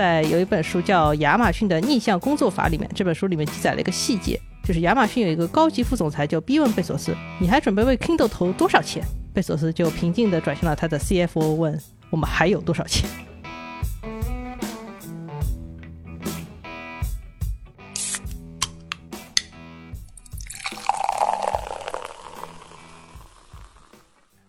[0.00, 9.04] 在有一本书叫《亚马逊的逆向工作法》里面，这本书里面记载了一个细节，就是亚马逊有一个高级副总裁就逼问贝索斯：“你还准备为 Kindle 投多少钱？”
[9.34, 11.78] 贝索斯就平静地转向了他的 CFO，问
[12.08, 13.10] ：“我们还有多少钱？”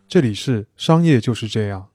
[0.07, 1.89] 这里是商业就是这样。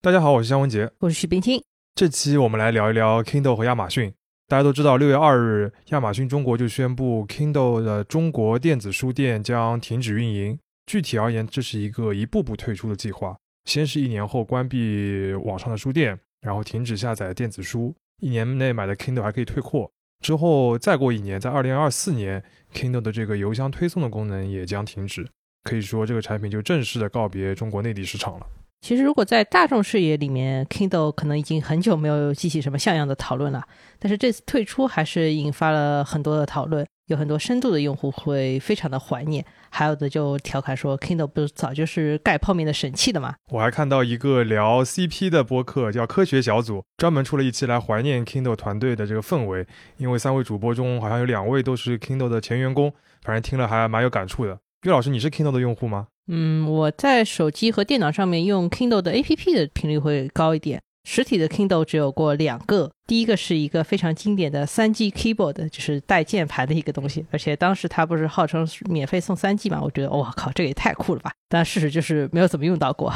[0.00, 1.60] 大家好，我是姜文杰，我是许冰清。
[1.94, 4.12] 这期我们来聊一聊 Kindle 和亚马逊。
[4.48, 10.58] 大家都知道，六月二日，亚马逊中国就宣布 Kindle 的中国电子书店将停止运营。
[10.86, 13.36] 具体而言，这是一个一步步退出的计划。
[13.66, 19.90] 先是一年后关闭网上的书店，然后停止下载电子书，一年内买的 Kindle 还可以退货。
[20.24, 25.28] 之后再过一年，在二零二四年，Kindle 的这个邮箱推送的功能也将停止。
[25.64, 28.46] 可以说，这个产品就正式的告别中国内地市场了。
[28.80, 33.62] 其实，如果在大众视野里面，Kindle 可能已经很久没有激起什么像样的讨论了。
[33.98, 43.34] 但是这次退出还是引发了很多的讨论，有很多深度的用户会非常的怀念，还有的就调侃说，Kindle 不是早就是盖泡面的神器的吗？
[43.52, 49.66] 我还看到一个聊 CP 的播客，叫科学小组，专门出了一期来怀念 Kindle 团队的这个氛围，
[49.98, 52.90] 因为三位主播中好像有两位都是 Kindle 的前员工，
[53.22, 54.58] 反正听了还蛮有感触的。
[54.82, 56.06] 于老师，你是 Kindle 的用户吗？
[56.28, 60.80] 嗯，我在手机和电脑上面用 Kindle 的 APP 的频率会高一点。
[61.04, 69.82] 实体的 Kindle 只有过两个，第一个是一个非常经典的三 G Keyboard，就是带键盘的一个东西，而且当时它不是号称免费送三 G 嘛？
[69.82, 71.32] 我觉得，哇靠，这个也太酷了吧！
[71.50, 73.12] 但事实就是没有怎么用到过。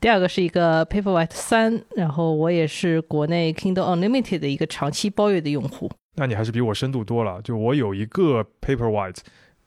[0.00, 5.90] 第二个是一个 Paperwhite 三，然后我也是国内 Kindle Unlimited 的一个长期包月的用户。
[6.14, 7.42] 那你还是比我深度多了。
[7.42, 9.18] 就我有一个 Paperwhite，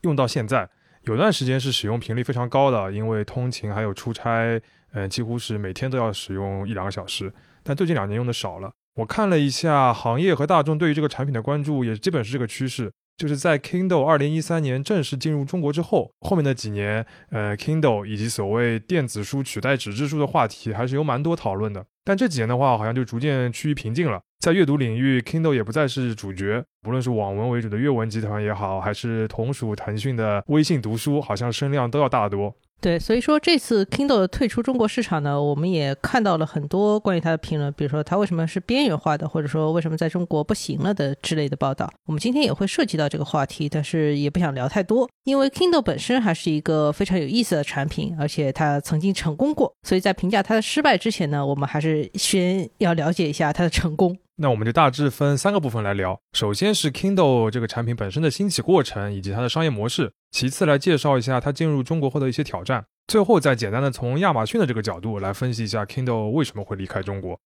[0.03, 0.69] 用到现在。
[1.07, 4.59] 有段时间是使用频率非常高的，因为通勤还有出差，
[4.91, 7.31] 嗯，几乎是每天都要使用一两个小时。
[7.63, 8.71] 但最近两年用的少了。
[8.95, 12.91] 我看了一下行业和大众对于这个产品的关注，也基本是这个趋势。
[13.15, 21.85] 就是在 Kindle 二零一三年正式进入中国之后，后面的几年，呃，Kindle 以及所谓电子书取代纸质书的话题还是有蛮多讨论的。
[22.03, 24.21] 但这几年的话，好像就逐渐趋于平静了。
[24.39, 32.53] 在阅读领域，Kindle 也不再是主角，不论是网文为主的阅文集团也好，还是同属腾讯的微信读书，好像声量都要大得多。
[32.79, 41.91] 对，所以说这次 Kindle 退出中国市场呢，我们也看到了很多关于它的评论，比如说它为什么是边缘化的，或者说为什么在中国不行了的之类的报道。
[42.05, 54.15] 我们今天也会涉及到这个话题，但是也不想聊太多，因为 Kindle 本身还是一个非常有意思的产品，而且它曾经成功过，所以在评价它的失败之前呢，我们还是先要了解一下它的成功。
[54.39, 56.19] 那我们就大致分三个部分来聊。
[56.33, 60.13] 首先是 Kindle 这个产品本身的兴起过程以及它的商业模式。
[60.29, 62.85] 其次来介绍一下它进入中国后的一些挑战。
[63.07, 67.39] 最后再简单的从亚马逊的这个角度来分析一下 Kindle 为什么会离开中国。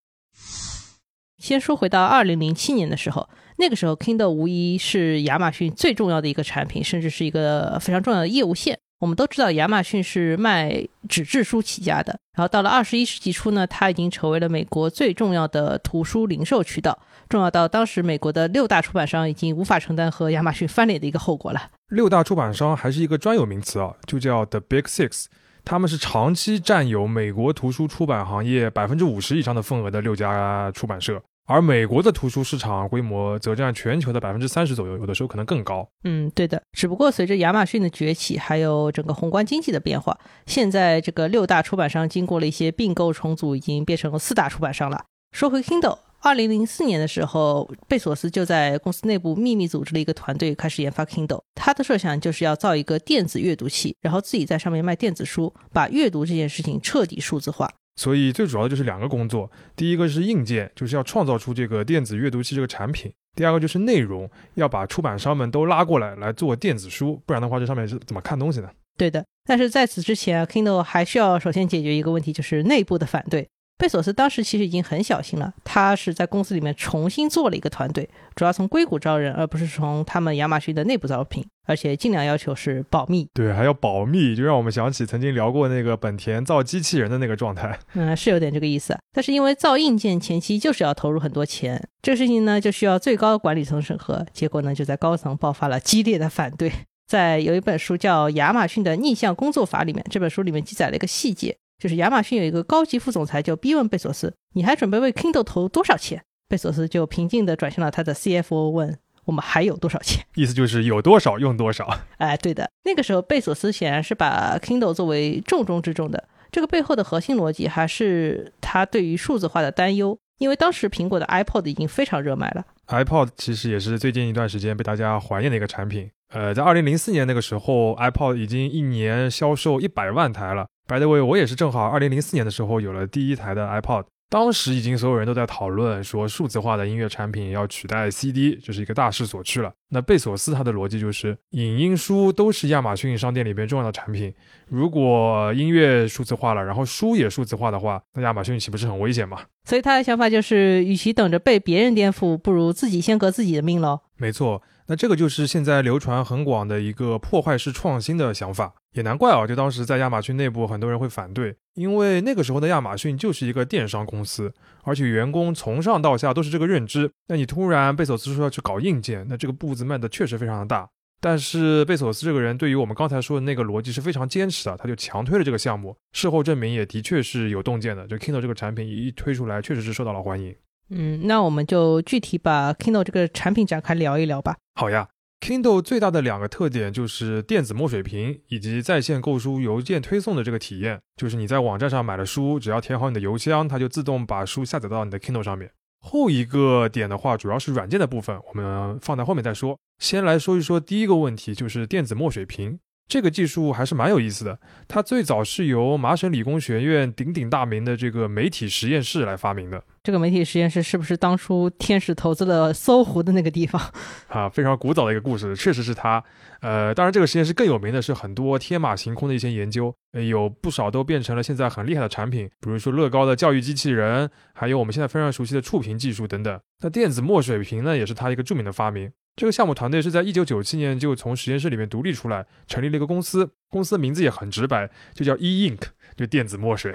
[1.38, 3.26] 先说回到二零零七年的时候，
[3.56, 8.78] 那个时候 Kindle 无疑是亚马逊最重要的一个产品，甚至是一个非常重要的业务线。
[9.02, 16.96] 我们都知道亚马逊是卖纸质书起家的，然后到了二十一世纪初呢，它已经成为了美国最重要的图书零售渠道，
[17.28, 21.70] 重要到当时美国的六大出版商已经无法承担和亚马逊翻脸的一个后果了。
[21.88, 25.24] 六大出版商还是一个专有名词啊，就叫 The Big Six，
[25.64, 31.20] 他们是长期占有美国图书出版行业百分之五十以上的份额的六家出版社。
[31.46, 35.86] 而美国的图书市场规模则占全球的百分之三十左右，有的时候可能更高。
[36.04, 36.62] 嗯，对的。
[36.72, 40.16] 只不过随着亚马逊的崛起，还有整个宏观经济的变化，
[40.46, 45.04] 现在这个六大出版商经过了一些并购重组，已经变成了四大出版商了。
[45.32, 51.42] 说回 Kindle，二零零四年的时候，贝索斯就在公司内部秘密组织了一个团队，开始研发 Kindle。
[51.54, 57.68] 他的设想就是要造一个电子阅读器，然后自己在上面卖电子书，把阅读这件事情彻底数字化。
[57.96, 68.70] 所以最主要的就是两个工作，第一个是硬件，就是要创造出这个电子阅读器这个产品；第二个就是内容，要把出版商们都拉过来来做电子书，不然的话这上面是怎么看东西呢？
[68.96, 73.48] 对的，但是在此之前，Kindle 还需要首先解决一个问题，就是内部的反对。
[73.82, 83.26] 贝索斯当时其实已经很小心了，他是在公司里面重新做了一个团队，主要从硅谷招人，而不是从他们亚马逊的内部招聘，而且尽量要求是保密。
[83.34, 87.76] 对，还要保密，就让我们想起曾经聊过那个本田造机器人的那个状态。
[87.94, 88.96] 嗯，是有点这个意思。
[89.12, 96.70] 但是因为造硬件前期就是要投入很多钱，这个事情呢就需要最高管理层审核，结果呢就在高层爆发了激烈的反对。
[97.08, 101.56] 在有一本书叫《亚马逊的逆向工作法》里面，这本书里面记载了一个细节。
[101.82, 108.96] 就是亚马逊有一个高级副总裁就逼问贝索斯：“你还准备为 Kindle 投多少钱？”贝索斯就平静地转向了他的 CFO，问
[109.26, 111.92] ：“我们还有多少钱？”意思就是有多少用多少。
[112.18, 116.28] 哎，对的，那个时候贝索斯显然是把 Kindle 作为重中之重的。
[116.52, 120.16] 这个背后的核心逻辑还是他对于数字化的担忧。
[120.38, 122.64] 因为当时苹果的 iPod 已经非常热卖了。
[122.88, 126.10] iPod 其实也是最近一段时间被大家怀念的一个产品。
[126.32, 130.66] 呃，在二零零四年那个时候，iPod 已经一年销售一百万台了。
[130.86, 134.04] By the way，我也是正好二零零四年的时候有了第一台的 iPod。
[134.28, 139.70] 当时已经所有人都在讨论说，数字化的音乐产品要取代 CD，这是一个大势所趋了。
[139.90, 144.32] 那贝索斯他的逻辑就是，影音书都是亚马逊商店里边重要的产品。
[144.68, 149.38] 如果音乐数字化了，然后书也数字化的话，那亚马逊岂不是很危险吗？
[149.64, 154.00] 所以他的想法就是，与其等着被别人颠覆，不如自己先革自己的命喽。
[154.16, 154.62] 没错。
[154.86, 159.46] 那这个就是现在流传很广的一个破坏式创新的想法，也难怪啊！
[159.46, 164.52] 就当时在亚马逊内部，很多人会反对，因为那个时候的亚马逊就是一个电商公司，
[164.82, 167.10] 而且员工从上到下都是这个认知。
[167.28, 170.88] 那你突然贝索斯说要去搞硬件，那这个步子迈的确实非常的大。
[171.20, 175.96] 但是贝索斯这个人对于我们刚才说的那个逻辑是非常坚持的，他就强推了这个项目。
[176.12, 180.52] 事后证明也的确是有洞见的，就 Kindle 这个产品一推出来，确实是受到了欢迎。
[180.94, 184.56] 嗯，那我们就具体把 Kindle 这个产品展开聊一聊吧。
[184.74, 185.08] 好呀
[185.40, 191.00] ，Kindle 最大的两个特点就是电子墨水屏以及在线购书邮件推送的这个体验。
[191.16, 195.70] 就是你在网站上买了书，只要填好你的邮箱，它就自动把书下载到你的 Kindle 上面。
[196.04, 199.78] 后一个点的话，主要是软件的部分，我们放在后面再说。
[199.98, 202.80] 先来说一说第一个问题，就是电子墨水屏。
[203.08, 204.58] 这个技术还是蛮有意思的，
[204.88, 209.84] 它最早是由麻省理工学院鼎鼎大名的这个媒体实验室来发明的。
[210.02, 213.80] 这个媒体实验室是不是当初天使投资了搜狐的那个地方？
[214.28, 216.22] 啊，非常古早的一个故事，确实是它。
[216.60, 226.58] 呃，当然这个实验室更有名的是很多天马行空的一些研究，有不少都变成了现在很厉害的产品，比如说乐高的教育机器人，还有我们现在非常熟悉的触屏技术等等。
[226.80, 229.12] 那电子墨水屏呢，也是它一个著名的发明。
[229.34, 233.50] 这个项目团队是在一九九七年就从实验室里面独立出来，成立了一个公司。
[233.70, 235.84] 公司的名字也很直白，就叫 E Ink，
[236.14, 236.92] 就电子墨水。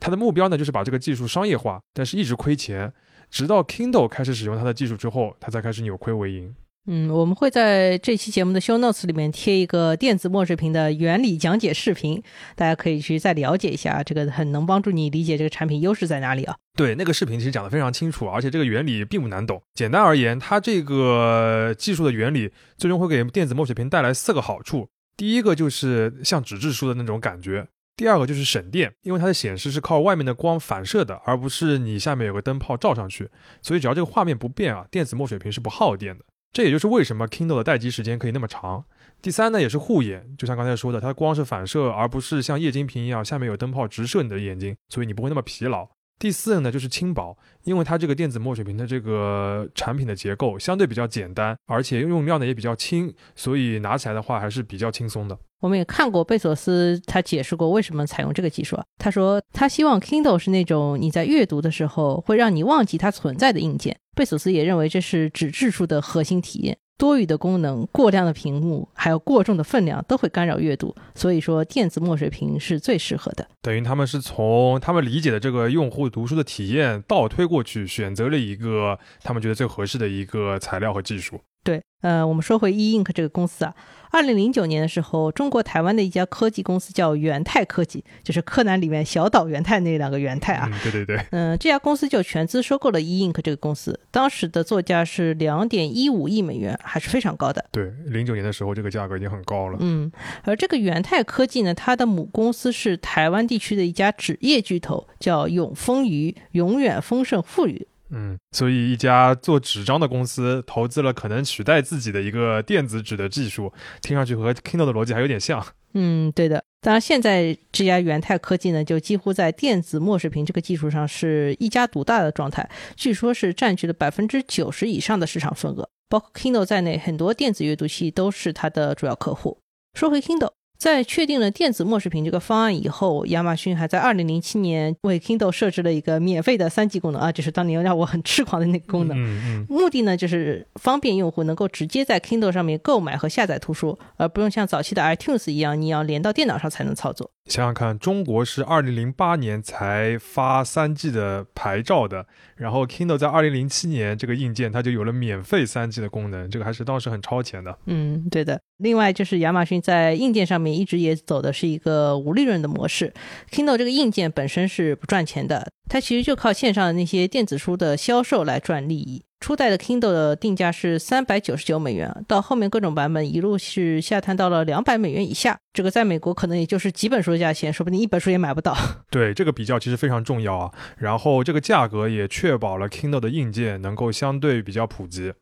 [0.00, 2.92] 它的目标呢，就是把这个技术商业化，但是一直亏钱。
[3.30, 6.54] 直到 Kindle 开始使用它的技术之后，它才开始扭亏为盈。
[6.86, 12.22] 嗯，我们会在这期节目的 show notes 里面贴一个电子墨水屏的原理讲解视频，
[12.54, 16.54] 大家可以去再了解一下，这个很能帮助你理解这个产品优势在哪里啊。
[16.76, 19.62] 对，那个视频其实讲的非常清楚，而且这个原理并不难懂。
[19.74, 24.86] 简单而言，它这个技术的原理最终会给电子墨水屏带来四个好处。
[25.16, 27.66] 第一个就是像纸质书的那种感觉，
[27.96, 33.30] 第二个就是省电，因为它的显示是靠外面的光反射的，而不是你下面有个灯泡照上去，
[33.62, 36.24] 所以只要这个画面不变啊，电子墨水屏是不耗电的。
[36.54, 38.84] 这也就是为什么 Kindle 的待机时间可以那么长。
[39.20, 45.88] 第三呢，也是护眼，就像刚才说的，它光是反射，而不是像液晶屏一样下面有灯泡直射你的眼睛，所以你不会那么疲劳。
[46.18, 55.38] 第四呢，就是轻薄，因为它这个电子墨水屏的这个产品的结构相对比较简单，而且用料呢也比较轻，所以拿起来的话还是比较轻松的。
[55.60, 63.96] 我们也看过贝索斯他解释过为什么采用这个技术，他说他希望 Kindle 是那种你在阅读的时候会让你忘记它存在的硬件。
[64.14, 66.78] 贝索斯也认为这是纸质书的核心体验。
[66.96, 70.94] 多余的功能、过量的屏幕，还有过重的分量，都会干扰阅读。
[71.14, 73.46] 所以说，电子墨水屏是最适合的。
[73.60, 81.40] 等于他们是从他们理解的这个用户读书的体验倒推过去，选择了一个他们觉得最合适的一个材料和技术。
[81.64, 83.74] 对，呃，我们说回 E Ink 这个公司啊。
[84.10, 90.70] 二零零九年的时候，中国台湾的一家科技公司叫元泰科技，就是柯南里面小岛元太那两个元泰啊。
[90.84, 91.18] 对对对。
[91.32, 97.64] 嗯，这家公司就全资收购了 E Ink 这个公司，当时的作价是两点一五亿美元，还是非常高的。
[97.72, 99.78] 对，零九年的时候这个价格已经很高了。
[99.80, 100.12] 嗯，
[100.44, 107.88] 而这个元泰科技呢，它的母公司是台湾地区的一家纸业巨头，叫永丰余，永远丰盛富裕。
[108.16, 115.64] 嗯，所以一家做纸张的公司投资了可能取代自己的一个电子纸的技术，听上去和 Kindle 的逻辑还有点像。
[115.94, 116.62] 嗯，对的。
[116.80, 129.58] 当然，现在这家元泰科技呢，就几乎在电子墨水屏这个技术上是一家独大的状态，据说是占据了百分之九十以上的市场份额，包括 Kindle 在内，很多电子阅读器都是它的主要客户。
[129.94, 130.52] 说回 Kindle。
[130.84, 139.16] 在确定了电子墨水屏这个方案以后，亚马逊还在2007年为 Kindle 设置了一个免费的三 G 功能啊，就是当年让我很痴狂的那个功能。
[139.16, 139.66] 嗯嗯。
[139.70, 147.30] 目的呢，就是方便用户能够直接在 Kindle 上面购买和下载图书，而不用像早期的 iTunes 一样，你要连到电脑上才能操作。
[147.46, 157.78] 想想看，中国是二零零八年才发三 G 的牌照的，然后 Kindle 在二零零七年这个硬件它就有了免费三 G 的功能，这个还是当时很超前的。
[157.84, 158.58] 嗯，对的。
[158.78, 163.12] 另外就是亚马逊在硬件上面一直也走的是一个无利润的模式。
[163.50, 169.22] Kindle 这个硬件本身是不赚钱的，它其实就靠线上的那些电子书的销售来赚利益。
[169.40, 175.58] 初代的 Kindle 的定价是三百九十九美元，到后面各种版本一路是下探到了两百美元以下。
[175.74, 178.74] 这个在美国可能也就是几本书的价钱，说不定一本书也买不到。
[179.10, 180.72] 对，这个比较其实非常重要啊。
[180.96, 185.34] 然后这个价格也确保了 Kindle 的硬件能够相对比较普及。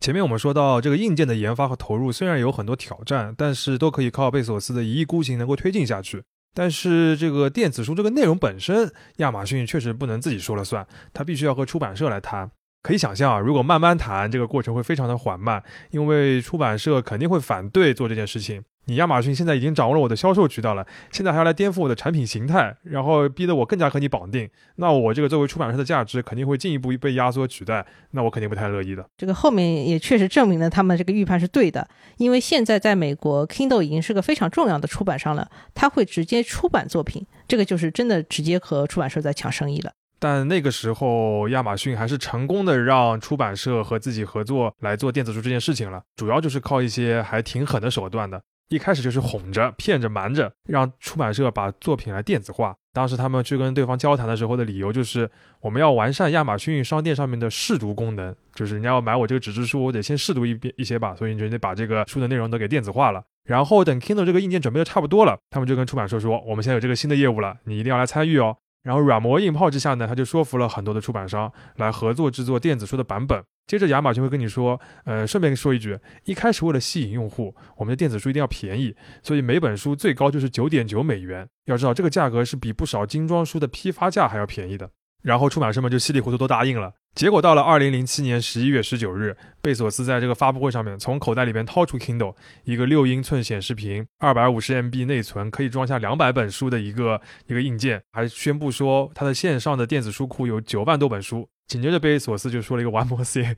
[0.00, 6.22] 前面我们说到，这个硬件的研发和投入虽然有很多挑战，但是都可以靠贝索斯的一意孤行能够推进下去。
[6.54, 12.50] 但是这个电子书这个内容本身，亚马逊确实不能自己说了算，它必须要和出版社来谈。
[12.82, 18.62] 可以想象啊，如果慢慢谈，这个过程会非常的缓慢，因为出版社肯定会反对做这件事情。
[18.86, 29.06] 你亚马逊现在已经掌握了我的销售渠道了，现在还要来颠覆我的产品形态，然后逼得我更加和你绑定，那我这个作为出版社的价值肯定会进一步被压缩取代，那我肯定不太乐意的。
[29.16, 39.92] 这个后面也确实证明了他们这个预判是对的，因为现在在美国，Kindle 已经是个非常重要的出版商了，他会直接出版作品，这个就是真的直接和出版社在抢生意了。
[40.18, 48.42] 但那个时候，亚马逊还是成功的让出版社和自己合作来做电子书这件事情了，主要就是靠一些还挺狠的手段的。
[48.70, 52.74] 一开始就是哄着、骗着、瞒着，让出版社把作品来电子化。
[52.92, 55.28] 当时他们去跟对方交谈的时候的理由就是，
[55.60, 63.22] 我们要完善亚马逊商店上面的试读功能，就是人家要买我这个纸质书，我得先试读一遍一些吧，所以你就得把这个书的内容都给电子化了。
[63.44, 68.56] 然后等 Kindle 这个硬件准备的差不多了，他们就跟出版社说，我们现在有这个新的业务了，你一定要来参与哦。
[68.82, 73.42] 然后软磨硬泡之下呢，他就说服了很多的出版商来合作制作电子书的版本。
[73.66, 81.46] 接着亚马逊会跟你说，呃，顺便说一句，一开始为了吸引用户，我们的电子书一定要便宜，所以每本书最高就是九点九美元。
[81.66, 84.90] 要知道这个价格是比不少精装书的批发价还要便宜的。
[85.22, 86.94] 然后出版社们就稀里糊涂都答应了。
[87.14, 101.48] 结果到了二零零七年十一月十九日，贝索斯在这个发布会上面从口袋里面掏出 Kindle，一个六英寸显示屏、二百五十 MB 内存，可以装下两百本书的一个一个硬件，还宣布说他的线上的电子书库有九万多本书。
[101.66, 103.56] 紧接着贝索斯就说了一个 One more thing，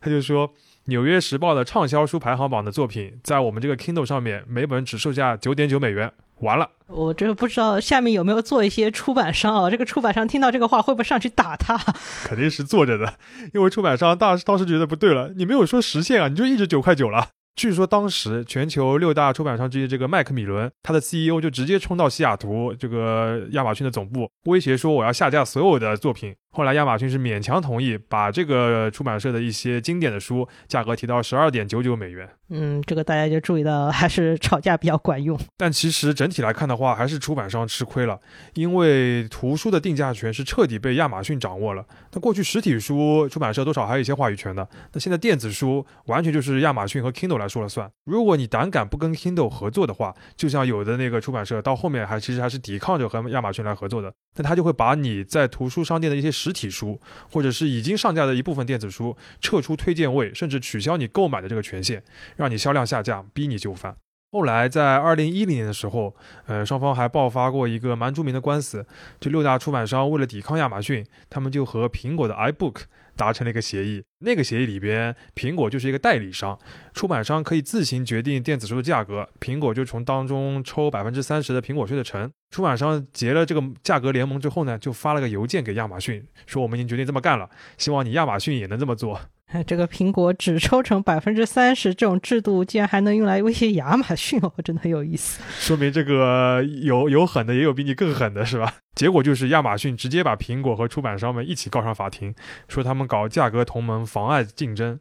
[0.00, 0.48] 他就说
[0.86, 6.12] 《纽约时报》的畅销书排行榜的作品在我们这个 Kindle 上面每本只售价九点九美元。
[6.44, 9.70] 完了，我这个不知道下面有没有做一些出版商啊？
[9.70, 11.76] 这个出版商听到这个话会不会上去打他？
[12.24, 13.14] 肯定是坐着的，
[13.52, 17.28] 因为出版商当当时觉得不对了，你没有说实现啊，你就一直九块九了。
[17.56, 26.34] 据说当时全球六大出版商之一这个麦克米伦，他的 CEO 就直接冲到西雅图这个亚马逊的总部，威胁说我要下架所有的作品。
[26.54, 32.28] 后来亚马逊是勉强同意把这个出版社的一些经典的书价格提到十二点九九美元。
[32.50, 35.36] 嗯，这个大家就注意到，还是 吵架比较管用。
[35.56, 38.20] 但其实整体来看的话，还是出版商吃亏了，
[38.52, 41.84] 因为图书的定价权是彻底被亚马逊掌握了。
[42.12, 47.90] 那过去实体书出版社多少还有一些话语权的，那现在电子书完全就是亚马逊和 Kindle 来说了算。
[48.04, 56.30] 如果你胆敢不跟 Kindle 合作的话，就像有的那个出版社到后面还其实还是抵抗着和亚马逊来合作的，那他就会把你在图书商店的一些。
[56.44, 62.02] 实体书，或者是已经上架的一部分电子书，撤出推荐位，甚至取消你购买的这个权限，
[62.36, 63.96] 让你销量下降，逼你就范。
[64.30, 66.14] 后来在二零一零年的时候，
[66.46, 68.86] 呃，双方还爆发过一个蛮著名的官司，
[69.18, 72.82] 这六大出版商为了抵抗亚马逊，他们就和苹果的 iBook。
[73.16, 76.58] 达成了一个协议，那个协议里边，苹果就是一个代理商，
[76.92, 82.30] 出版商可以自行决定电子书的价格，苹果就从当中抽百分之三十的苹果税的成。
[82.50, 89.20] 出版商结了这个价格联盟之后呢，就发了个邮件给亚马逊，说我们已经决定这么干了，希望你亚马逊也能这么做。
[89.62, 95.42] 这个苹果只抽成百分之三十这种制度，竟然还能用来威胁亚马逊哦，真的很有意思。
[95.58, 98.74] 说明这个有有狠的，也有比你更狠的，是吧？
[98.94, 102.34] 结果就是亚马逊直接把苹果和出版商们一起告上法庭，
[102.68, 104.98] 说他们搞价格同盟，妨碍竞争。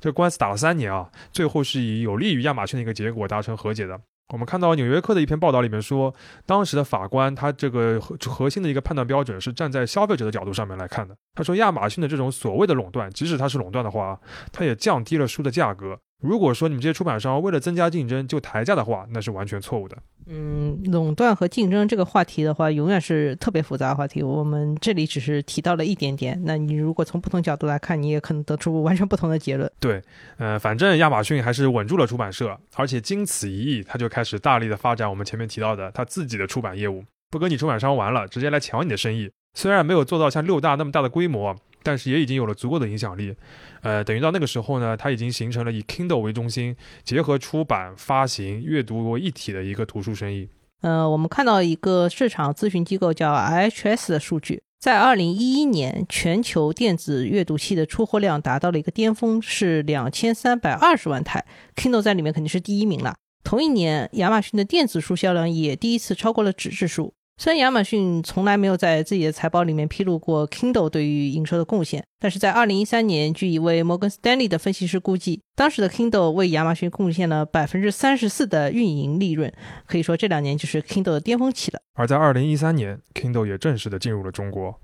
[0.00, 4.00] 这官司打了三年啊，最后是以有利于亚马逊的一个结果达成和解的。
[4.32, 6.12] 我们看到《纽约客》的一篇报道里面说，
[6.44, 11.16] 当时的法官他这个核核心的一个判断标准是站在消费者的角度上面来看的。
[11.34, 14.18] 他说，亚马逊的这种所谓的垄断，即使它是垄断的话，
[14.50, 15.96] 它也降低了书的价格。
[16.22, 19.96] 如果说你们这些出版商为了增加竞争就抬价的话，那是完全错误的。
[20.28, 24.22] 嗯，垄断和竞争这个话题的话，永远是特别复杂的话题。
[24.22, 26.40] 我们这里只是提到了一点点。
[26.44, 29.70] 那你如果从不同角度来看，你也可能得出完全不同的结论。
[29.78, 30.02] 对，
[30.38, 39.30] 呃，反正亚马逊还是稳住了出版社，而且经此一役，他就开始大力的发展我们前面提到的他自己的出版业务，不跟你出版商玩了，直接来抢你的生意。
[39.54, 41.54] 虽然没有做到像六大那么大的规模。
[41.86, 43.32] 但是也已经有了足够的影响力，
[43.80, 46.74] 呃，等于到那个时候呢，它已经形成了以 Kindle 为中心，
[47.04, 50.48] 结合出版、发行、阅读为一体的一个图书生意。
[50.80, 63.14] 呃，我们看到一个市场咨询机构叫 IHS 的数据，在二零一一年，全球电子阅读器的出货量达到了一个巅峰，是两千三百二十万台，Kindle 在里面肯定是第一名了。
[63.44, 67.14] 同一年，亚马逊的电子书销量也第一次超过了纸质书。
[67.38, 79.52] 虽然亚马逊从来没有在自己的财报里面披露过 Kindle 对于营收的贡献，但是在二零一三年，据一位摩根斯丹利的分析师估计，当时的 Kindle 为亚马逊贡献了百分之三十四的运营利润。
[79.86, 81.80] 可以说，这两年就是 Kindle 的巅峰期了。
[81.94, 84.80] 而在二零一三年，Kindle 也正式的进入了中国。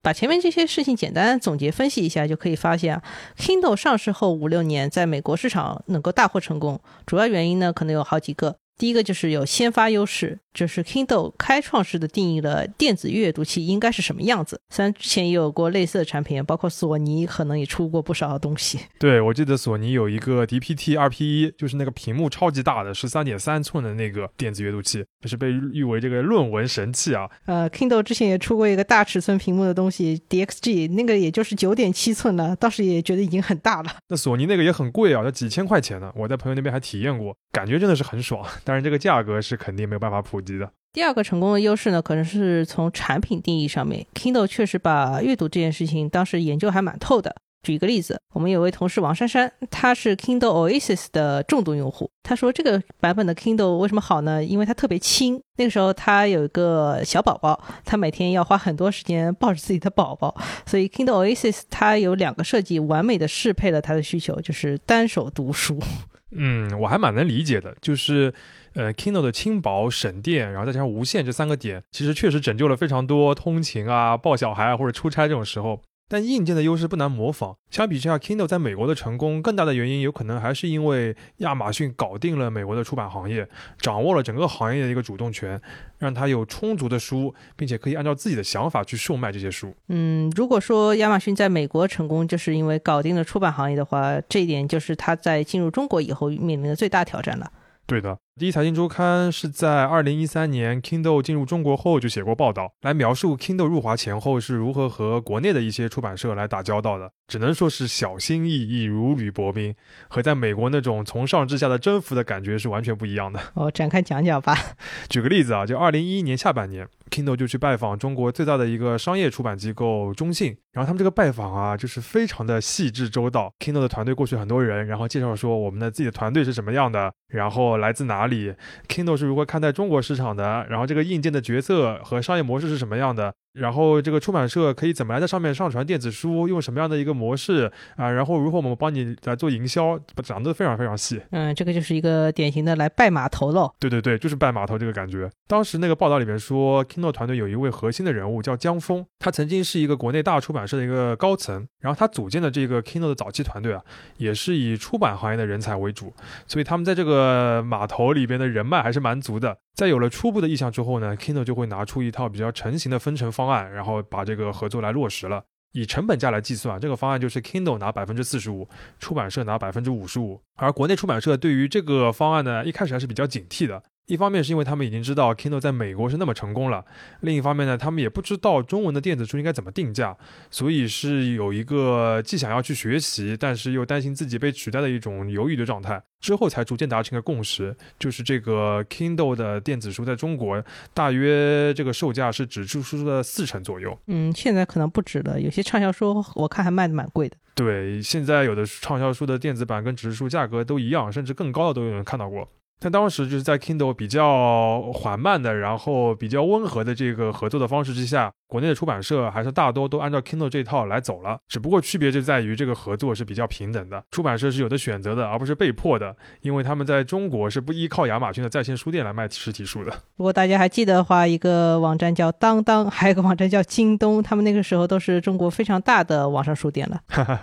[0.00, 3.02] 把前面这些事情简单总结分析一下，就可以发现啊
[3.36, 8.56] ，Kindle 上市后五六年在美国市场能够大获成功，主要原因呢可能有好几个。
[8.78, 14.60] 第一个就是有先发优势，就是 Kindle 开创式的定义了电子阅读器应该是什么样子。
[14.70, 18.78] 虽然之前也有过类似的产品，包括索尼可能也出过不少的东西。
[18.98, 27.28] 对，我记得索尼有一个 DPT 二 P 一，就是那个屏幕超级大的，十三点三寸的那个电子阅读器，就是被誉为这个论文神器啊。
[27.46, 33.90] 呃，Kindle 之前也出过一个大尺寸屏幕的东西，DXG，那个也就是九点七寸了，当时也觉得已经很大了。
[34.08, 36.12] 那索尼那个也很贵啊，要几千块钱呢。
[36.14, 38.46] 我在朋友那边还体验过，感觉真的是很爽。
[38.68, 40.70] 但是这个价格是肯定没有办法普及的。
[40.92, 47.34] 第二个成功的优势呢，可能是从产品定义上面，Kindle 确实把阅读这件事情当时研究还蛮透的。
[47.62, 52.10] 举一个例子，我们有位同事王珊珊，她是 Kindle Oasis 的重度用户。
[52.22, 54.44] 她说这个版本的 Kindle 为什么好呢？
[54.44, 55.40] 因为它特别轻。
[55.56, 65.80] 那个时候她有一个小宝宝，她每天要花很多时间抱着自己的宝宝，所以 Kindle Oasis 它有两个设计，完美的适配了她的需求，就是单手读书。
[66.30, 68.32] 嗯，我还蛮能理解的，就是，
[68.74, 75.80] 呃，Kindle 的轻薄、省电，然后再加上无线这三个点，其实确实拯救了非常多通勤啊、抱小孩啊或者出差这种时候。
[76.08, 77.54] 但硬件的优势不难模仿。
[77.70, 83.46] 相比之下，Kindle 在美国的成功更大的原因，有可能还是因为亚马逊搞定了美国的出版行业，
[83.78, 85.60] 掌握了整个行业的一个主动权，
[85.98, 89.74] 让它有充足的书，并且可以按照自己的想法去售卖这些书。
[89.88, 97.52] 嗯，如果说亚马逊在美国成功，就是因为搞定了出版行业的话，这一点就是它在进入中国以后面临的最大挑战了。
[97.86, 98.16] 对的。
[98.38, 107.10] 第一财经周刊是在二零一三年 Kindle 进入中国后就写过报道，来描述 Kindle 入华前后是如何和国内的一些出版社来打交道的。
[107.26, 109.74] 只能说是小心翼翼，如履薄冰，
[110.08, 113.40] 和在美国那种从上至下的征服的感觉是完全不一样的。
[113.54, 114.56] 哦，展开讲讲吧。
[115.10, 123.52] 举个例子啊，就二零一一年下半年，Kindle 就去拜访中国最大的一个商业出版机构中信，然后他们这个拜访啊，就是非常的细致周到。
[123.58, 128.54] Kindle 的团队过去很多人，然后介绍说我们的自己的团队是什么样的，然后来自哪里
[128.86, 133.34] ，Kindle 是如何看待中国市场的，然后这个硬件的角色和商业模式是什么样的。
[133.58, 138.10] 然后这个出版社可以怎么来在上面上传电子书，用什么样的一个模式啊？
[138.10, 141.20] 然后如何我们帮你来做营销，讲的非常非常细。
[141.30, 143.72] 嗯，这个就是一个典型的来拜码头喽。
[143.78, 145.28] 对对对，就是拜码头这个感觉。
[145.46, 153.82] 当时那个报道里面说，Kindle 团队有一位核心的人物叫江峰，他曾经是一个国内大出版社的一个高层，然后他组建的这个 Kindle 的早期团队啊，
[154.18, 156.12] 也是以出版行业的人才为主，
[156.46, 159.56] 所以他们在这个码头里边的人脉还是蛮足的。
[159.78, 165.40] 在有了初步的意向之后呢，Kindle 就会拿出一套比较成型的分成方案，然后把这个合作来落实了。
[165.70, 170.42] 以成本价来计算，这个方案就是 Kindle 拿百分之四十五，出版社拿百分之五十五。
[170.56, 173.80] 而国内出版社对于这个方案呢，一开始还是比较警惕的。
[174.08, 176.84] 一方面是因为他们已经知道 Kindle 在美国是那么成功了，
[177.20, 180.16] 另一方面呢，他们也不知道中文的电子书应该怎么定价，
[180.50, 186.02] 所以是有一个既想要去学习，但是又担心自己被取代的一种犹豫的状态。
[186.20, 190.60] 之后才逐渐达成一个共识，就是这个 Kindle 的电子书在中国
[190.92, 193.96] 大约这个售价是纸质书的四成左右。
[194.08, 197.36] 嗯，现在可能不止了，有些畅销书我看还卖的蛮贵的。
[197.54, 202.48] 对，现在有的畅销书的电子版跟纸质书价格都一样，甚至更高的都有人看到过。
[202.80, 211.38] 但当时就是在 Kindle 比较缓慢的，然后比较温和的这个合作的方式之下，国内的出版社还是大多都按照 Kindle 这套来走了。
[211.48, 219.92] 只不过区别就在于这个合作是比较平等的，出版社是有的选择的，而不是被迫的，因为他们在中国是不依靠亚马逊的在线书店来卖实体书的。
[220.16, 227.00] 如果大家还记得的话，一个网站叫当当，还有一个网站叫京东，他们那个时候都是中国非常大的网上书店了。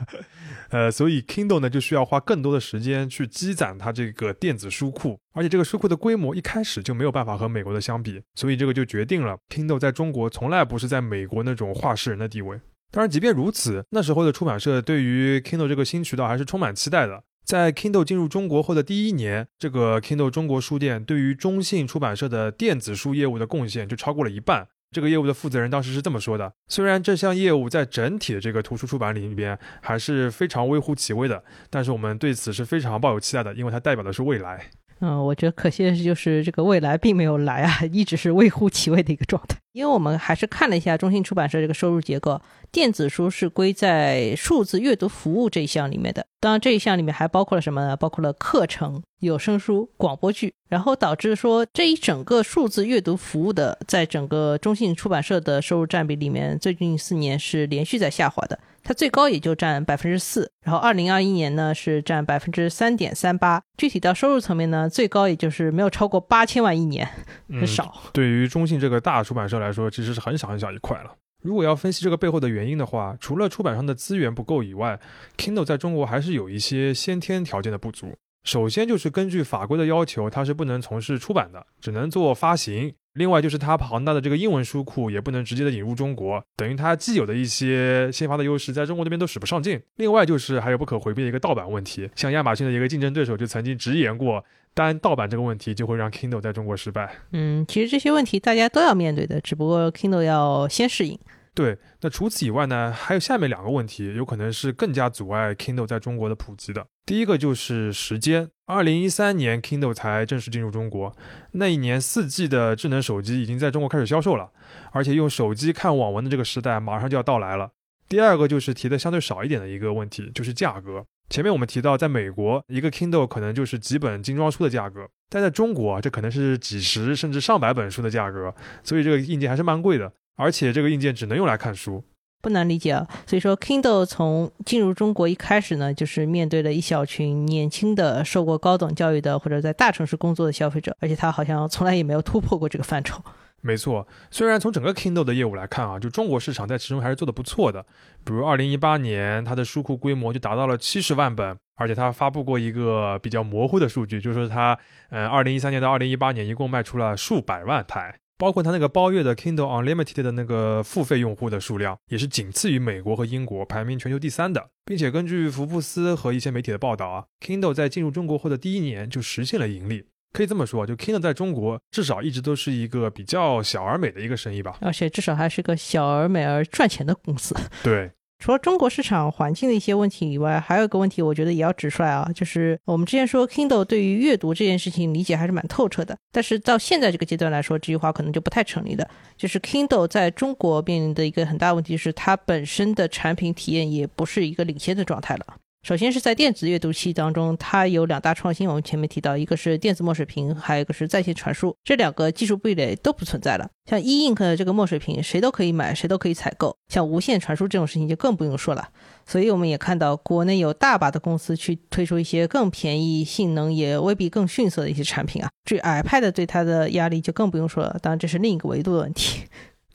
[0.69, 12.59] 呃，所以 Kindle 呢就需要花更多的时间去积攒它这个电子书库，而且这个书库的规模一开始就没有办法和美国的相比，所以这个就决定了 Kindle 在中国从来不是在美国那种话事人的地位。
[12.91, 17.23] 当然，即便如此，那时候的出版社对于 Kindle 这个新渠道还是充满期待的。
[17.43, 24.67] 在 Kindle 进入中国后的第一年，这个 Kindle 中国书店对于中信出版社的电子书业务的贡献就超过了一半。
[24.95, 34.69] 这个业务的负责人当时是这么说的：虽然这项业务在整体的这个图书出版里边还是非常微乎其微的，但是我们对此是非常抱有期待的，因为它代表的是未来。
[35.07, 39.55] 嗯，我觉得可惜的是，就是这个未来并没有来啊，一直是微乎其微的一个状态。
[39.71, 42.41] 因为我们还是看了一下中信出版社这个收入结构，
[42.71, 46.25] 电子书是归在数字阅读服务这一项里面的。
[46.39, 47.95] 当然，这一项里面还包括了什么呢？
[47.95, 58.57] 包括了课程、有声书、广播剧，然后导致说这一整个数字阅读服务的，在整个中信出版社的收入占比里面，最近四年是连续在下滑的。
[58.85, 63.59] 它最高也就占百分之四，然后二零二一年呢是占百分之三点三八。
[63.79, 67.09] 具体到收入层面呢，最高也就是没有超过八千万一年，
[67.49, 67.91] 很少。
[68.13, 71.15] 对于中信这个大出版社来说，其实是很小很小一块了。
[71.41, 74.99] 如果要分析这个背后的原因的话，除了出版商的资源不够以外
[75.35, 78.13] ，Kindle 在中国还是有一些先天条件的不足。
[78.43, 82.93] 首先就是根据法规的要求，它是不能从事出版的，只能做发行。
[83.15, 89.81] 另外就是它庞大的这个英文书库也不能直接的引入中国，等于它既有的一些先发的优势在中国那边都使不上劲。
[89.95, 97.15] 另外就是还有不可回避的一个盗版问题，像亚马逊的一个竞争对手就曾经直言过，单盗版这个问题就会让 Kindle 在中国失败。
[97.31, 101.17] 嗯，其实这些问题大家都要面对的，只不过 Kindle 要先适应。
[101.55, 106.85] 对，那除此以外呢，还有下面两个问题，有可能是更加阻碍 Kindle 在中国的普及的。
[107.05, 111.15] 第一个就是时间，二零一三年 Kindle 才正式进入中国，
[111.53, 114.51] 那一年四 G 的智能手机已经在中国开始销售了，
[114.91, 117.71] 而且用手机看网文的这个时代马上就要到来了。
[118.09, 121.05] 第二个就是提的相对少一点的一个问题，就是价格。
[121.29, 130.11] 前面我们提到，在美国一个 Kindle 可能就是几本精装书的价格，但在中国这可能是几十甚至上百本书的价格，所以这个硬件还是蛮贵的。
[130.35, 132.03] 而且这个硬件只能用来看书，
[132.41, 133.07] 不难理解啊。
[133.25, 143.23] 所以说，Kindle 从进入中国一开始呢，就是面对了一小群年轻的、受过高等教育的或者在大城市工作的消费者，而且它好像从来也没有突破过这个范畴。
[143.61, 147.83] 没错，虽然从整个 Kindle 的业务来看啊，就中国市场在其中还是做得不错的。
[148.23, 154.77] 比如二零一八年，它的书库规模就达到了七十万本，而且它发布过一个比较模糊的数据，就是说它，
[155.09, 158.13] 嗯，二零一三年到二零一八年一共卖出了数百万台。
[158.37, 164.69] 包括它那个包月的 Kindle Unlimited 的那个付费用户的数量，也是仅次于美国和英国，排名全球第三的。
[164.85, 170.05] 并且根据福布斯和一些媒体的报道啊，Kindle 在进入中国后的第一年就实现了盈利。
[170.33, 174.77] 可以这么说，就 Kindle 在中国至少一直都是一个比较小而美的一个生意吧。
[174.81, 177.55] 而且至少还是个小而美而赚钱的公司。
[177.83, 178.11] 对。
[178.37, 189.09] 除了中国市场环境的一些问题以外，还有一个问题，我觉得也要指出来啊，就是我们之前说 Kindle 对于阅读这件事情理解还是蛮透彻的，但是到现在这个阶段来说，这句话可能就不太成立的。
[189.37, 195.45] 就是 Kindle 在中国面临的一个很大问题是，它本身的产品体验也不是一个领先的状态了。
[195.85, 198.67] 首先是在电子阅读器当中，它有两大创新。
[198.67, 203.69] 我们前面提到，一个是电子墨水屏，还有一个是在线传输，这两个技术壁垒都不存在了。
[203.87, 206.75] 像 e ink 的这个墨水屏，谁都可以买，谁都可以采购。
[206.89, 208.89] 像无线传输这种事情就更不用说了。
[209.27, 215.51] 所以我们也看到，国内有大把的公司去推出一些更便宜、性能也未必更逊色的一些产品啊。
[215.65, 217.95] 至于 iPad 对它的压力就更不用说了。
[218.01, 219.43] 当然，这是另一个维度的问题。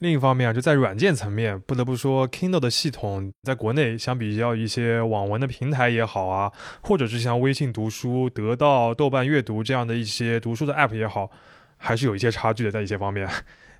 [0.01, 11.29] 另一方面啊，就在软件层面，不得不说，Kindle 的系统在国内相比较一些网文的平台也好啊，或者是像微信读书、得到、豆瓣阅读这样的一些读书的 App 也好，
[11.77, 13.29] 还是有一些差距的，在一些方面。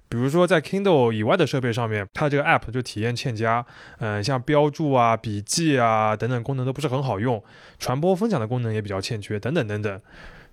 [0.09, 3.65] 比如说在 Kindle 以外的设备上面，它这个 App 就体验欠佳，
[3.97, 7.43] 嗯，像标注啊、笔记啊等等功能都不是很好用，
[7.79, 9.99] 传播分享的功能也比较欠缺，等等等等。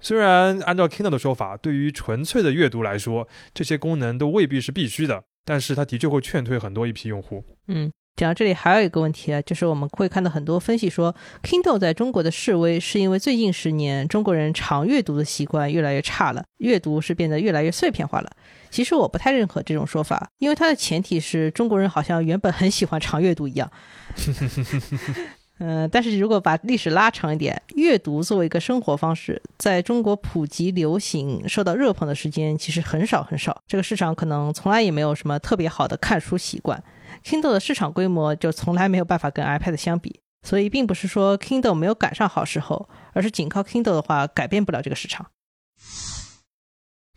[0.00, 5.24] 虽然按照 Kindle 的说法，对于纯粹的阅读来说，这些功能都未必是必须的。
[5.48, 7.42] 但是它的确会劝退很多一批用户。
[7.68, 18.30] 嗯，讲到这里还有一个问题啊，就是我们会看到很多分析说，Kindle 在中国的示威是因为最近十年中国人常阅读的习惯越来越差了，阅读是变得越来越碎片化了。
[18.68, 23.72] 其实我不太认可这种说法，因为它的前提是中国人好像原本很喜欢长阅读一样。
[25.58, 33.60] 嗯，但是如果把历史拉长一点，阅读作为一个生活方式，在中国普及流行、受到热捧的时间其实很少很少。
[33.66, 36.82] 这个市场可能从来也没有什么特别好的看书习惯
[37.24, 40.20] ，Kindle 的市场规模就从来没有办法跟 iPad 相比。
[40.42, 45.26] 所以并不是说 Kindle 没有赶上好时候，而是仅靠 Kindle 的话改变不了这个市场。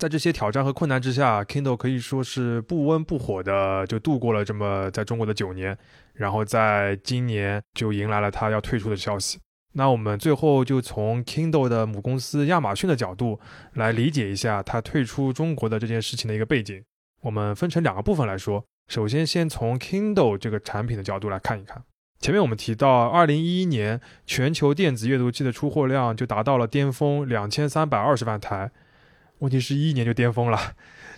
[0.01, 5.77] 在这些挑战和困难之下，Kindle 可以说是不温不火的就度过了这么在中国的九年，
[6.13, 9.37] 然后在今年就迎来了它要退出的消息。
[9.73, 13.39] 那我们最后就从 Kindle 的母公司亚马逊的角度
[13.75, 16.83] 来理解一下它退出中国的这件事情的一个背景。
[17.21, 21.83] 我们分成两个部分来说，首先先从 Kindle 这个产品的角度来看一看。
[22.19, 28.71] 前面我们提到，二零一一年全球电子阅读器的出货量就达到了巅峰两千三百二十万台。
[29.41, 30.57] 问题是一一年就巅峰了，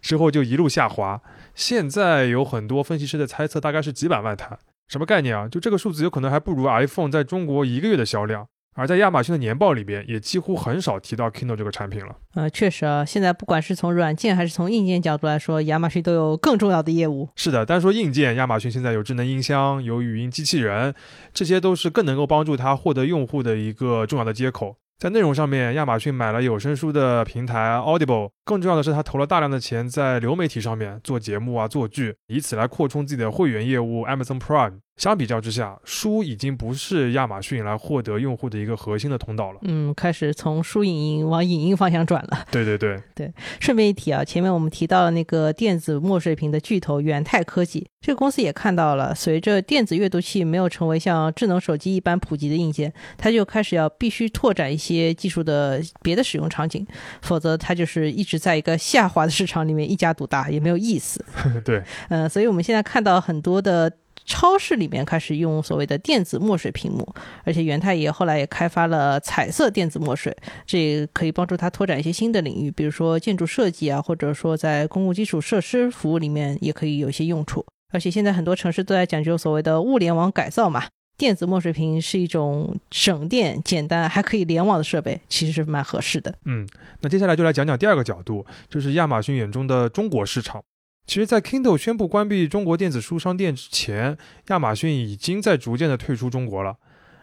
[0.02, 1.22] 之后就一路下滑。
[1.56, 4.58] 现在有很多分析师的猜测，大概是几百万台。
[4.88, 5.48] 什么概念啊？
[5.48, 8.48] 就这个数字有可能还不如 iPhone 在中国一个月的销量。
[8.76, 12.16] 而在亚马逊的年报里边，也几乎很少提到 Kindle 这个产品了。
[12.34, 17.30] 呃，确实啊，现在不管是从软件还是从硬件角度来说，亚马逊都有更重要的业务。
[17.36, 20.96] 是的，单说硬件，亚马逊现在有智能音箱，有语音机器人，
[21.32, 24.78] 这些都是更能够帮助它获得用户的一个重要的接口。
[25.04, 34.80] 在内容上面，亚马逊买了有声书的平台 Audible，更重要的是，他投了大量的钱在流媒体上面做节目啊、做剧，以此来扩充自己的会员业务 Amazon Prime。
[34.96, 39.60] 相比较之下，书已经不是亚马逊来获得用户的一个核心的通道了。
[39.64, 42.46] 嗯，开始从书影音往影音方向转了。
[42.52, 43.34] 对对对 对。
[43.60, 56.86] 顺便一提啊，前面我们提到了那个电子墨水屏的巨头元泰科技，这个公司也看到了，随着电子阅读器没有成为像智能手机一般普及的硬件，它就开始要必须拓展一些技术的别的使用场景，
[57.24, 61.26] 否则它就是一直在一个下滑的市场里面一家独大，也没有意思。
[61.66, 61.84] 对。
[62.10, 63.92] 嗯，所以我们现在看到很多的。
[64.26, 67.08] 超市里面开始用所谓的电子墨水屏幕，
[67.44, 77.66] 而且元太也后来也开发了彩色电子墨水，这可以帮助他拓展一些新的领域，比如说建筑设计啊，或者说在公共基础设施服务里面也可以有一些用处。
[77.92, 86.34] 而且现在很多城市都在讲究所谓的物联网改造嘛，电子墨水屏是一种省电、简单还可以联网的设备，其实是蛮合适的。
[86.46, 86.68] 嗯，
[87.02, 90.64] 那接下来就来讲讲第二个角度，就是亚马逊眼中的中国市场。
[91.06, 96.78] 其实，在 Kindle 宣布关闭中国电子书商店之前，亚马逊已经在逐渐的退出中国了。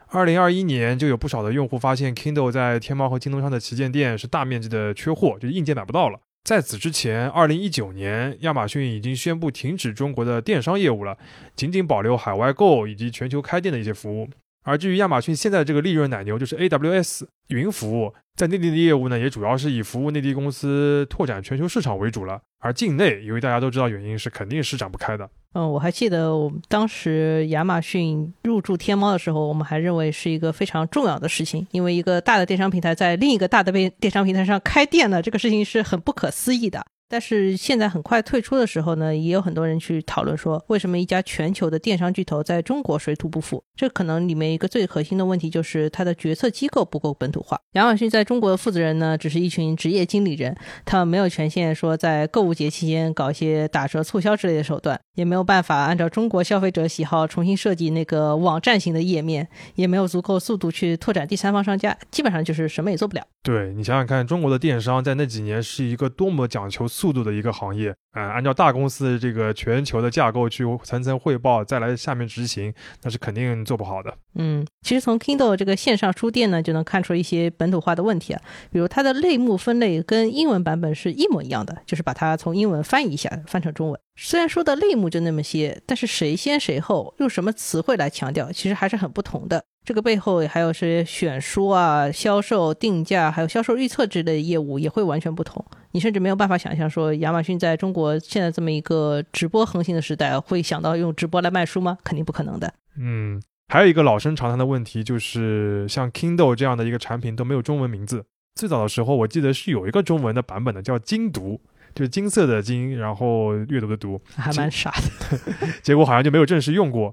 [0.08, 6.20] 二零二一年，就有不少的用户发现 Kindle 在天猫和京东上的旗舰店是大面积的缺货，就硬件买不到了。
[6.44, 11.16] 在此之前，二零一九年，亚马逊已经宣布停止中国的电商业务了，
[11.56, 14.28] 仅仅保留海外购以及全球开店的一些服务。
[14.62, 22.40] 而至于亚马逊现在的这个利润奶牛，就是 AWS 云服务，在内地的业务呢，也主要是以服务内地公司拓展全球市场为主了。
[22.62, 25.29] 而境内，由于大家都知道原因是肯定是展不开的。
[25.55, 36.85] 嗯，我还记得我们当时亚马逊入驻天猫的时候，我们还认为是一个非常重要的事情，因为一个大的电商平台在另一个大的电电商平台上开店呢，这个事情是很不可思议的。
[37.11, 43.64] 但是现在很快退出的时候呢，也有很多人去讨论说，为什么一家全球的电商巨头在中国水土不服？
[43.75, 47.61] 这可能里面一个最核心的问题就是它的决策机构不够本土化。
[47.73, 63.27] 亚马逊在中国的负责人呢，只是一群职业经理人，他们没有权限说在购物节期间搞一些打折促销之类的手段，也没有办法按照中国消费者喜好重新设计那个网站型的页面，也没有足够速度去拓展第三方商家，基本上就是什么也做不了。
[63.42, 66.87] 对你想想看，中国的电商在那几年是一个多么讲求。
[67.00, 74.14] 速度的一个行业，嗯，按照大公司这个全球的架构去层层汇报，再来下面执行，那是肯定做不好的。
[74.34, 83.98] 嗯，其实从 Kindle 这个线上书店呢，就能看出一些本土化的问题啊，比如它的类目分类跟英文版本是一模一样的，就是把它从英文翻译一下，翻成中文。
[84.16, 89.64] 虽然说的类目就那么些，但是谁先谁后，用什么词汇来强调，其实还是很不同的。
[89.84, 95.64] 这个背后还有是选书啊、销售定价，还有销售预测之类的业务也会完全不同。
[95.92, 101.98] 你甚至没有办法想象说，亚马逊在中国现在这么一个直播横行的时代，会想到用直播来卖书吗？
[102.04, 102.72] 肯定不可能的。
[102.98, 108.26] 嗯，还有一个老生常谈的问题，就是像 Kindle 这样的一个产品都没有中文名字。
[108.54, 111.60] 最早的时候，我记得是有一个中文的版本的，叫“精读”。
[111.92, 115.38] 就是金色的金，然后阅读的读，还蛮傻的。
[115.82, 117.12] 结果好像就没有正式用过。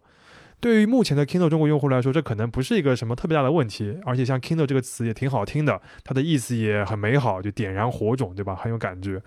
[0.60, 3.96] 对于目前的 Kindle 中国用户来说，这可能不是一个什么特别大的问题。
[4.06, 8.56] 而且像 Kindle 这个词也挺好听的，它的意思也很美好，就点燃火种，对吧？
[8.56, 9.22] 很有感觉。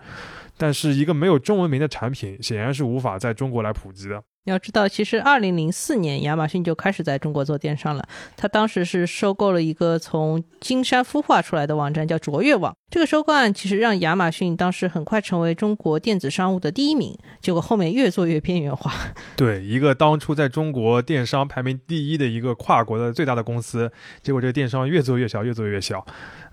[0.59, 4.23] 但是一个没有中文名的产品，显然是无法在中国来普及的。
[4.45, 8.05] 要知道，其实二零零四年亚马逊就开始在中国做电商了。
[8.37, 12.75] 他当时是收购了一个从金山孵化出来的网站，叫卓越网。
[12.91, 17.17] 这个收购案其实让亚马逊当时很快成为中国电子商务的第一名。
[17.41, 18.93] 结果后面越做越边缘化。
[19.37, 26.05] 对，一个当初在中国电商排名第一的一个跨国的最大的公司，结果这个电商越做越小，越做越小。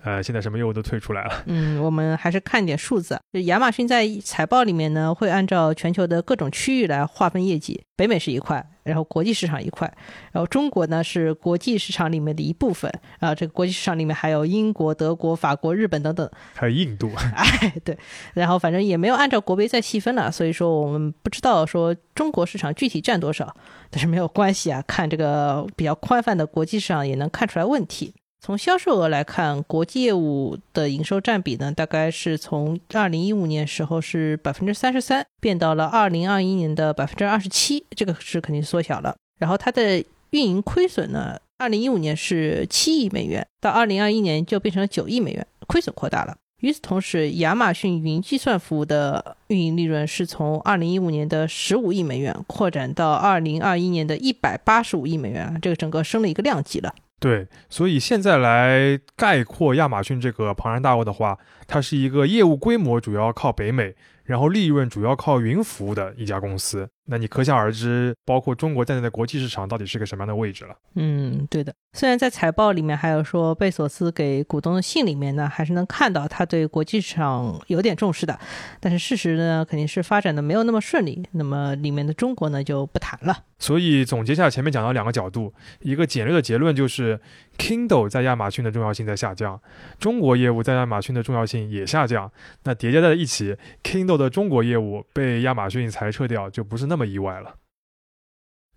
[0.04, 1.42] 呃，现在什么业务都退出来了。
[1.46, 3.18] 嗯，我们还是看点数字。
[3.32, 7.82] 就亚马逊在财报里面呢，会按照全球的各种区域来划分业绩。
[7.96, 9.92] 北美是一块，然后国际市场一块，
[10.30, 12.88] 然后中国呢是国际市场里面的一部分。
[13.18, 17.10] 啊，这个国际市场里面还有英国、德国、法国、日本等等，还有印度。
[17.34, 17.98] 哎，对。
[18.34, 23.52] 然后反正也没有按照国别再细分了，所以说我们不知道说中国市场具体占多少，
[23.90, 28.14] 但是没有关系啊，看这个比较宽泛的国际市场也能看出来问题。
[28.40, 39.14] 从销售额来看，国际业务的营收占比呢，大概是从二零一五年时候是百分之三十三，变到了二零二一年的百分之二十七，这个是肯定缩小了。
[39.38, 46.36] 然后它的运营亏损呢，二零一五年是七亿美元，到二零二一年就变成了九亿美元，亏损扩大了。
[46.60, 56.94] 与此同时，亚马逊云计算服务的运营利润是从二零一五年的十五亿美元扩展到二零二一年的一百八十五亿美元，这个整个升了一个量级了。
[57.20, 63.94] 对，所以现在来概括亚马逊这个庞然大物的话，它是一个业务规模主要靠北美。
[64.28, 70.76] 然后利润主要靠云服务的一家公司，那你可想而知，包括中国在内的国际市场到底是个什么样的位置了。
[70.96, 71.74] 嗯，对的。
[71.94, 78.38] 虽然在财报里面还有说贝索斯给股东的信里面呢，还是能看到他对国际市场有点重视的，
[78.80, 81.26] 但是事实呢，肯定是发展的没有那么顺利。
[81.32, 83.44] 那么里面的中国呢，就不谈了。
[83.58, 87.18] 所以总结下前面讲到两个角度，一个简略的结论就是。
[87.58, 89.60] Kindle 在亚马逊的重要性在下降，
[89.98, 92.30] 中国业务在亚马逊的重要性也下降。
[92.62, 97.56] 那叠加在一起，Kindle 的中国业务被亚马逊裁撤掉，就不是那么意外了。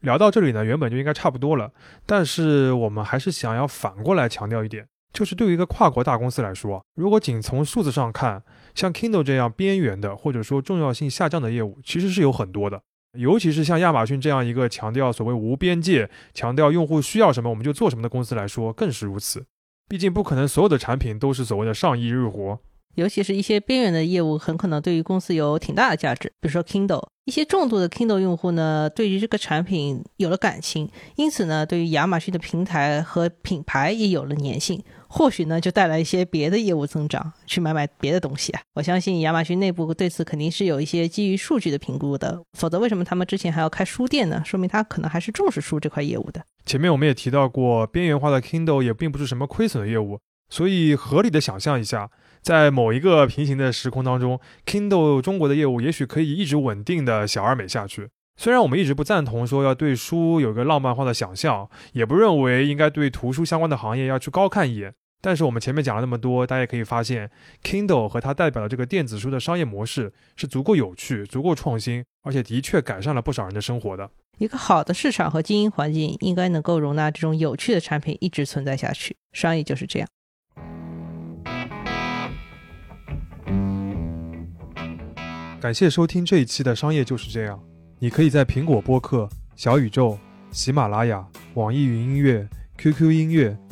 [0.02, 1.72] 聊到这里呢，原本就应该差不多了，
[2.08, 12.82] 但是我们还是想要反过来强调一点，就是对于一个跨国大公司来说，如果仅从数字上看，像 Kindle 这样边缘的或者说重要性下降的业务，其实是有很多的。
[13.18, 19.46] 尤其是像亚马逊这样一个强调所谓无边界、强调用户需要什么我们就做什么的公司来说，更是如此。
[19.90, 22.58] 毕竟不可能所有的产品都是所谓的上亿日活，
[22.96, 26.32] 尤其是一些边缘的业务，很可能对于公司有挺大的价值。
[26.40, 34.82] 比如说 Kindle，一些重度的 Kindle 用户呢，对于这个产品有了感情，因此呢，对于亚马逊的平台和品牌也有了粘性。
[35.14, 38.62] 或许呢，就带来一些别的业务增长，去买买别的东西啊！
[38.76, 44.42] 我相信亚马逊内部对此肯定是有一些基于数据的评估的，否则为什么他们之前还要开书店呢？
[44.46, 46.42] 说明他可能还是重视书这块业务的。
[46.66, 50.18] 前面我们也提到过，边缘化的 Kindle 也并不是什么亏损的业务，
[50.50, 52.10] 所以合理的想象一下，
[52.42, 58.08] 在某一个平行的时空当中，Kindle 中国的业务也许可以一直稳定的小而美下去。
[58.38, 64.94] 虽然我们一直不赞同说要对书有个浪漫化的想象，也不认为应该对图书相关的行业要去高看一眼，
[65.24, 67.30] 但是我们前面讲了那么多，大家可以发现
[67.64, 74.10] ，Kindle 和它代表的这个电子书的商业模式是足够有趣、足够创新，而且的确改善了不少人的生活的。
[74.40, 79.16] 一个好的市场和经营环境应该能够容纳这种有趣的产品一直存在下去。
[79.32, 80.08] 商业就是这样。
[85.60, 87.62] 感谢收听这一期的商业就是这样。
[88.00, 90.18] 你可以在苹果播客、小宇宙、
[90.50, 93.56] 喜马拉雅、网易云音乐、QQ 音乐、